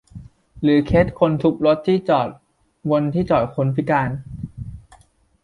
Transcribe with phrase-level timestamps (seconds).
[0.61, 2.29] หรือเคสคนทุบรถที่จอด
[2.89, 4.09] บนที่จอดคนพิการ